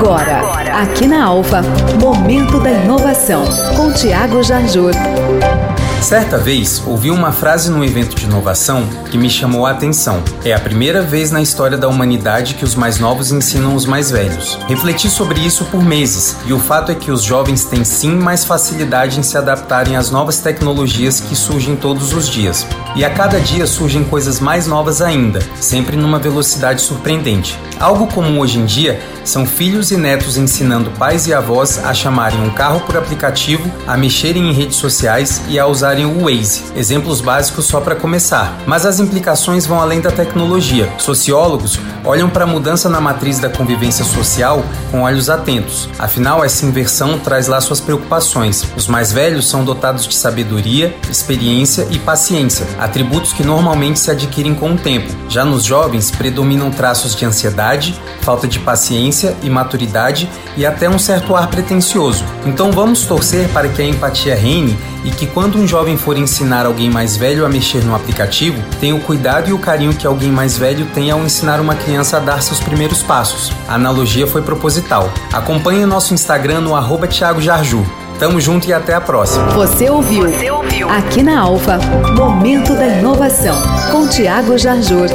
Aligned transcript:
Agora, 0.00 0.40
aqui 0.80 1.06
na 1.06 1.26
Alfa, 1.26 1.60
Momento 2.00 2.58
da 2.58 2.70
Inovação, 2.70 3.44
com 3.76 3.92
Tiago 3.92 4.42
Jarjur. 4.42 4.92
Certa 6.00 6.38
vez, 6.38 6.82
ouvi 6.86 7.10
uma 7.10 7.30
frase 7.30 7.70
num 7.70 7.84
evento 7.84 8.16
de 8.16 8.24
inovação 8.24 8.84
que 9.10 9.18
me 9.18 9.28
chamou 9.28 9.66
a 9.66 9.70
atenção. 9.70 10.22
É 10.44 10.52
a 10.52 10.58
primeira 10.58 11.02
vez 11.02 11.30
na 11.30 11.42
história 11.42 11.76
da 11.76 11.88
humanidade 11.88 12.54
que 12.54 12.64
os 12.64 12.74
mais 12.74 12.98
novos 12.98 13.30
ensinam 13.30 13.74
os 13.74 13.84
mais 13.84 14.10
velhos. 14.10 14.58
Refleti 14.66 15.08
sobre 15.08 15.40
isso 15.40 15.64
por 15.66 15.84
meses, 15.84 16.36
e 16.46 16.52
o 16.52 16.58
fato 16.58 16.90
é 16.90 16.94
que 16.94 17.10
os 17.10 17.22
jovens 17.22 17.64
têm 17.64 17.84
sim 17.84 18.12
mais 18.12 18.44
facilidade 18.44 19.20
em 19.20 19.22
se 19.22 19.36
adaptarem 19.36 19.94
às 19.94 20.10
novas 20.10 20.38
tecnologias 20.38 21.20
que 21.20 21.36
surgem 21.36 21.76
todos 21.76 22.12
os 22.12 22.28
dias. 22.28 22.66
E 22.96 23.04
a 23.04 23.10
cada 23.10 23.38
dia 23.38 23.66
surgem 23.66 24.02
coisas 24.02 24.40
mais 24.40 24.66
novas 24.66 25.00
ainda, 25.00 25.40
sempre 25.60 25.96
numa 25.96 26.18
velocidade 26.18 26.80
surpreendente. 26.80 27.56
Algo 27.78 28.06
comum 28.08 28.40
hoje 28.40 28.58
em 28.58 28.66
dia 28.66 29.00
são 29.24 29.46
filhos 29.46 29.90
e 29.90 29.96
netos 29.96 30.36
ensinando 30.36 30.90
pais 30.92 31.26
e 31.26 31.32
avós 31.32 31.78
a 31.84 31.94
chamarem 31.94 32.40
um 32.42 32.50
carro 32.50 32.80
por 32.80 32.96
aplicativo, 32.96 33.70
a 33.86 33.96
mexerem 33.96 34.50
em 34.50 34.52
redes 34.52 34.76
sociais 34.76 35.40
e 35.48 35.58
a 35.58 35.66
usarem 35.90 36.06
o 36.06 36.24
Waze. 36.24 36.62
Exemplos 36.76 37.20
básicos 37.20 37.66
só 37.66 37.80
para 37.80 37.96
começar. 37.96 38.56
Mas 38.66 38.86
as 38.86 39.00
implicações 39.00 39.66
vão 39.66 39.80
além 39.80 40.00
da 40.00 40.10
tecnologia. 40.10 40.88
Sociólogos 40.98 41.80
olham 42.04 42.30
para 42.30 42.44
a 42.44 42.46
mudança 42.46 42.88
na 42.88 43.00
matriz 43.00 43.38
da 43.40 43.48
convivência 43.48 44.04
social 44.04 44.64
com 44.90 45.02
olhos 45.02 45.28
atentos. 45.28 45.88
Afinal, 45.98 46.44
essa 46.44 46.64
inversão 46.64 47.18
traz 47.18 47.48
lá 47.48 47.60
suas 47.60 47.80
preocupações. 47.80 48.64
Os 48.76 48.86
mais 48.86 49.12
velhos 49.12 49.48
são 49.48 49.64
dotados 49.64 50.06
de 50.06 50.14
sabedoria, 50.14 50.94
experiência 51.10 51.86
e 51.90 51.98
paciência, 51.98 52.66
atributos 52.78 53.32
que 53.32 53.42
normalmente 53.42 53.98
se 53.98 54.10
adquirem 54.10 54.54
com 54.54 54.72
o 54.72 54.78
tempo. 54.78 55.12
Já 55.28 55.44
nos 55.44 55.64
jovens 55.64 56.10
predominam 56.10 56.70
traços 56.70 57.16
de 57.16 57.24
ansiedade, 57.24 58.00
falta 58.20 58.46
de 58.46 58.58
paciência 58.60 59.36
e 59.42 59.50
maturidade 59.50 60.28
e 60.56 60.64
até 60.64 60.88
um 60.88 60.98
certo 60.98 61.34
ar 61.34 61.48
pretensioso. 61.48 62.24
Então 62.46 62.70
vamos 62.70 63.02
torcer 63.02 63.48
para 63.48 63.68
que 63.68 63.82
a 63.82 63.84
empatia 63.84 64.34
reine 64.34 64.78
e 65.04 65.10
que 65.10 65.26
quando 65.26 65.58
um 65.58 65.66
jovem 65.80 65.96
for 65.96 66.18
ensinar 66.18 66.66
alguém 66.66 66.90
mais 66.90 67.16
velho 67.16 67.46
a 67.46 67.48
mexer 67.48 67.82
no 67.82 67.94
aplicativo, 67.94 68.62
tenha 68.78 68.94
o 68.94 69.00
cuidado 69.00 69.48
e 69.48 69.52
o 69.54 69.58
carinho 69.58 69.94
que 69.94 70.06
alguém 70.06 70.30
mais 70.30 70.58
velho 70.58 70.84
tem 70.92 71.10
ao 71.10 71.20
ensinar 71.20 71.58
uma 71.58 71.74
criança 71.74 72.18
a 72.18 72.20
dar 72.20 72.42
seus 72.42 72.60
primeiros 72.60 73.02
passos. 73.02 73.50
A 73.66 73.76
analogia 73.76 74.26
foi 74.26 74.42
proposital. 74.42 75.10
Acompanhe 75.32 75.86
nosso 75.86 76.12
Instagram 76.12 76.60
no 76.60 76.74
arroba 76.74 77.06
Thiago 77.06 77.40
Jarju. 77.40 77.82
Tamo 78.18 78.38
junto 78.38 78.68
e 78.68 78.74
até 78.74 78.92
a 78.92 79.00
próxima. 79.00 79.46
Você 79.52 79.88
ouviu? 79.88 80.30
Você 80.30 80.50
ouviu? 80.50 80.86
Aqui 80.90 81.22
na 81.22 81.40
Alfa, 81.40 81.78
Momento 82.14 82.74
da 82.74 82.86
Inovação, 82.86 83.56
com 83.90 84.06
Tiago 84.06 84.58
Jarjur. 84.58 85.08